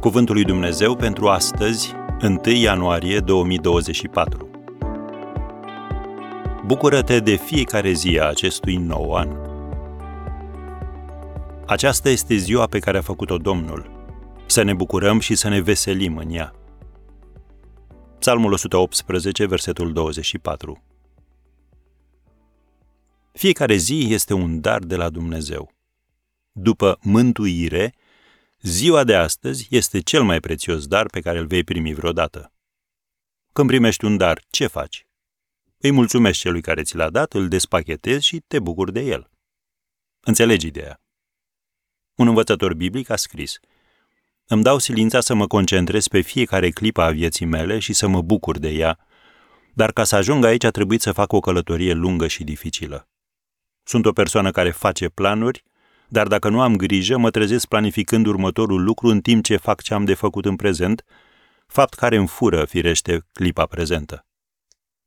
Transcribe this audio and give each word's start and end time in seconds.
Cuvântul 0.00 0.34
lui 0.34 0.44
Dumnezeu 0.44 0.96
pentru 0.96 1.28
astăzi, 1.28 1.92
1 2.22 2.40
ianuarie 2.54 3.18
2024. 3.18 4.50
Bucură-te 6.66 7.20
de 7.20 7.36
fiecare 7.36 7.92
zi 7.92 8.18
a 8.20 8.28
acestui 8.28 8.76
nou 8.76 9.14
an. 9.14 9.28
Aceasta 11.66 12.08
este 12.08 12.36
ziua 12.36 12.66
pe 12.66 12.78
care 12.78 12.98
a 12.98 13.02
făcut-o 13.02 13.36
Domnul. 13.36 13.90
Să 14.46 14.62
ne 14.62 14.74
bucurăm 14.74 15.18
și 15.18 15.34
să 15.34 15.48
ne 15.48 15.60
veselim 15.60 16.16
în 16.16 16.30
ea. 16.30 16.52
Psalmul 18.18 18.52
118, 18.52 19.46
versetul 19.46 19.92
24. 19.92 20.82
Fiecare 23.32 23.76
zi 23.76 24.06
este 24.10 24.34
un 24.34 24.60
dar 24.60 24.78
de 24.78 24.96
la 24.96 25.08
Dumnezeu. 25.08 25.72
După 26.52 26.98
mântuire, 27.02 27.94
ziua 28.60 29.04
de 29.04 29.14
astăzi 29.14 29.66
este 29.70 30.00
cel 30.00 30.22
mai 30.22 30.40
prețios 30.40 30.86
dar 30.86 31.06
pe 31.06 31.20
care 31.20 31.38
îl 31.38 31.46
vei 31.46 31.64
primi 31.64 31.94
vreodată. 31.94 32.52
Când 33.52 33.68
primești 33.68 34.04
un 34.04 34.16
dar, 34.16 34.44
ce 34.50 34.66
faci? 34.66 35.06
Îi 35.78 35.90
mulțumești 35.90 36.42
celui 36.42 36.60
care 36.60 36.82
ți 36.82 36.96
l-a 36.96 37.10
dat, 37.10 37.32
îl 37.32 37.48
despachetezi 37.48 38.26
și 38.26 38.42
te 38.46 38.58
bucuri 38.58 38.92
de 38.92 39.00
el. 39.00 39.30
Înțelegi 40.20 40.66
ideea. 40.66 41.00
Un 42.14 42.28
învățător 42.28 42.74
biblic 42.74 43.10
a 43.10 43.16
scris 43.16 43.58
Îmi 44.46 44.62
dau 44.62 44.78
silința 44.78 45.20
să 45.20 45.34
mă 45.34 45.46
concentrez 45.46 46.06
pe 46.08 46.20
fiecare 46.20 46.70
clipă 46.70 47.02
a 47.02 47.10
vieții 47.10 47.46
mele 47.46 47.78
și 47.78 47.92
să 47.92 48.06
mă 48.06 48.22
bucur 48.22 48.58
de 48.58 48.68
ea, 48.68 48.98
dar 49.74 49.92
ca 49.92 50.04
să 50.04 50.16
ajung 50.16 50.44
aici 50.44 50.64
a 50.64 50.70
trebuit 50.70 51.00
să 51.00 51.12
fac 51.12 51.32
o 51.32 51.40
călătorie 51.40 51.92
lungă 51.92 52.26
și 52.26 52.44
dificilă. 52.44 53.08
Sunt 53.82 54.06
o 54.06 54.12
persoană 54.12 54.50
care 54.50 54.70
face 54.70 55.08
planuri, 55.08 55.64
dar 56.08 56.26
dacă 56.26 56.48
nu 56.48 56.60
am 56.60 56.76
grijă, 56.76 57.18
mă 57.18 57.30
trezesc 57.30 57.66
planificând 57.66 58.26
următorul 58.26 58.84
lucru 58.84 59.08
în 59.08 59.20
timp 59.20 59.44
ce 59.44 59.56
fac 59.56 59.82
ce 59.82 59.94
am 59.94 60.04
de 60.04 60.14
făcut 60.14 60.44
în 60.44 60.56
prezent, 60.56 61.04
fapt 61.66 61.94
care 61.94 62.16
îmi 62.16 62.26
fură, 62.26 62.64
firește, 62.64 63.26
clipa 63.32 63.66
prezentă. 63.66 64.26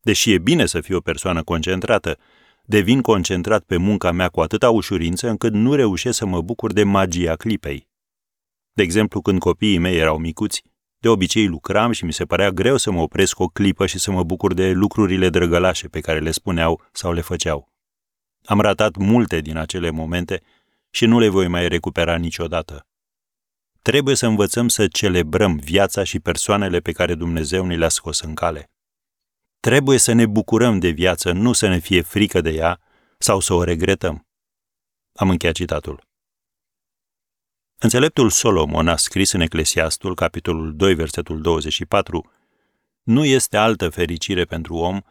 Deși 0.02 0.32
e 0.32 0.38
bine 0.38 0.66
să 0.66 0.82
fiu 0.82 0.98
o 0.98 1.00
persoană 1.00 1.44
concentrată, 1.44 2.18
devin 2.66 3.02
concentrat 3.02 3.64
pe 3.64 3.78
munca 3.78 4.12
mea 4.12 4.30
cu 4.30 4.42
atâta 4.42 4.70
ușurință 4.70 5.30
încât 5.30 5.54
nu 5.54 5.74
reușesc 5.74 6.18
să 6.18 6.26
mă 6.26 6.42
bucur 6.42 6.74
de 6.74 6.84
magia 6.84 7.36
clipei. 7.36 7.90
De 8.74 8.84
exemplu, 8.84 9.22
când 9.22 9.40
copiii 9.40 9.78
mei 9.78 9.98
erau 9.98 10.18
micuți, 10.18 10.64
de 11.00 11.08
obicei 11.10 11.48
lucram 11.48 11.92
și 11.92 12.06
mi 12.06 12.14
se 12.14 12.26
părea 12.26 12.50
greu 12.50 12.78
să 12.78 12.92
mă 12.92 13.02
opresc 13.02 13.40
o 13.40 13.48
clipă 13.48 13.86
și 13.86 14.00
să 14.00 14.12
mă 14.12 14.24
bucur 14.24 14.54
de 14.54 14.72
lucrurile 14.72 15.30
drăgălașe 15.30 15.88
pe 15.88 16.00
care 16.00 16.20
le 16.20 16.32
spuneau 16.32 16.82
sau 16.92 17.14
le 17.14 17.22
făceau. 17.22 17.72
Am 18.46 18.60
ratat 18.60 18.96
multe 18.96 19.40
din 19.40 19.58
acele 19.58 19.90
momente 19.90 20.42
și 20.92 21.06
nu 21.06 21.20
le 21.20 21.28
voi 21.28 21.48
mai 21.48 21.68
recupera 21.68 22.16
niciodată. 22.16 22.86
Trebuie 23.82 24.16
să 24.16 24.26
învățăm 24.26 24.68
să 24.68 24.88
celebrăm 24.88 25.58
viața 25.58 26.04
și 26.04 26.20
persoanele 26.20 26.80
pe 26.80 26.92
care 26.92 27.16
Dumnezeu 27.16 27.66
ne 27.66 27.76
le-a 27.76 27.90
scos 27.90 28.20
în 28.20 28.36
cale. 28.36 28.72
Trebuie 29.60 29.98
să 29.98 30.12
ne 30.12 30.26
bucurăm 30.26 30.80
de 30.80 30.90
viață, 30.90 31.32
nu 31.32 31.54
să 31.54 31.68
ne 31.68 31.80
fie 31.80 32.02
frică 32.02 32.42
de 32.42 32.50
ea 32.50 32.80
sau 33.18 33.40
să 33.40 33.54
o 33.54 33.64
regretăm. 33.64 34.28
Am 35.14 35.30
încheiat 35.30 35.56
citatul. 35.56 36.10
Înțeleptul 37.78 38.30
Solomon 38.30 38.88
a 38.88 38.96
scris 38.96 39.32
în 39.32 39.42
Eclesiastul, 39.42 40.16
capitolul 40.16 40.76
2, 40.76 40.94
versetul 40.94 41.42
24, 41.42 42.32
Nu 43.04 43.26
este 43.26 43.58
altă 43.58 43.90
fericire 43.90 44.46
pentru 44.46 44.76
om 44.76 45.02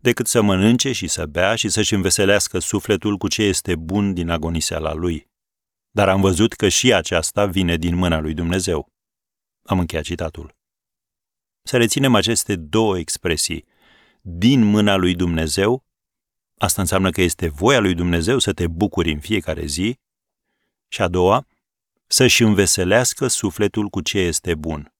decât 0.00 0.26
să 0.26 0.40
mănânce 0.40 0.92
și 0.92 1.06
să 1.06 1.26
bea 1.26 1.54
și 1.54 1.68
să-și 1.68 1.94
înveselească 1.94 2.58
sufletul 2.58 3.16
cu 3.16 3.28
ce 3.28 3.42
este 3.42 3.76
bun 3.76 4.14
din 4.14 4.28
agoniseala 4.28 4.92
lui. 4.92 5.28
Dar 5.90 6.08
am 6.08 6.20
văzut 6.20 6.52
că 6.52 6.68
și 6.68 6.92
aceasta 6.92 7.46
vine 7.46 7.76
din 7.76 7.94
mâna 7.94 8.20
lui 8.20 8.34
Dumnezeu. 8.34 8.92
Am 9.62 9.78
încheiat 9.78 10.04
citatul. 10.04 10.56
Să 11.62 11.76
reținem 11.76 12.14
aceste 12.14 12.56
două 12.56 12.98
expresii. 12.98 13.64
Din 14.20 14.62
mâna 14.62 14.96
lui 14.96 15.14
Dumnezeu, 15.14 15.84
asta 16.58 16.80
înseamnă 16.80 17.10
că 17.10 17.20
este 17.20 17.48
voia 17.48 17.78
lui 17.78 17.94
Dumnezeu 17.94 18.38
să 18.38 18.52
te 18.52 18.66
bucuri 18.66 19.12
în 19.12 19.20
fiecare 19.20 19.66
zi, 19.66 19.98
și 20.88 21.02
a 21.02 21.08
doua, 21.08 21.46
să-și 22.06 22.42
înveselească 22.42 23.26
sufletul 23.26 23.88
cu 23.88 24.00
ce 24.00 24.18
este 24.18 24.54
bun 24.54 24.92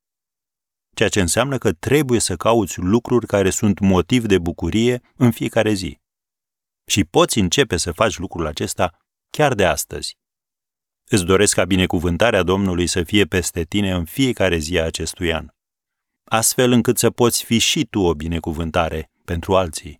ceea 1.01 1.13
ce 1.13 1.21
înseamnă 1.21 1.59
că 1.59 1.73
trebuie 1.73 2.21
să 2.21 2.37
cauți 2.37 2.79
lucruri 2.79 3.27
care 3.27 3.51
sunt 3.51 3.79
motiv 3.79 4.27
de 4.27 4.39
bucurie 4.39 5.01
în 5.17 5.31
fiecare 5.31 5.73
zi. 5.73 5.99
Și 6.87 7.05
poți 7.05 7.39
începe 7.39 7.77
să 7.77 7.93
faci 7.93 8.19
lucrul 8.19 8.47
acesta 8.47 8.99
chiar 9.31 9.55
de 9.55 9.65
astăzi. 9.65 10.19
Îți 11.09 11.25
doresc 11.25 11.55
ca 11.55 11.65
binecuvântarea 11.65 12.43
Domnului 12.43 12.87
să 12.87 13.03
fie 13.03 13.25
peste 13.25 13.65
tine 13.65 13.93
în 13.93 14.05
fiecare 14.05 14.57
zi 14.59 14.79
a 14.79 14.85
acestui 14.85 15.33
an, 15.33 15.49
astfel 16.25 16.73
încât 16.73 16.99
să 16.99 17.11
poți 17.11 17.45
fi 17.45 17.59
și 17.59 17.85
tu 17.85 18.01
o 18.01 18.15
binecuvântare 18.15 19.11
pentru 19.25 19.57
alții. 19.57 20.00